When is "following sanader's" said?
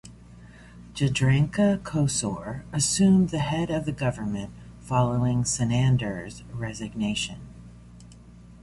4.79-6.41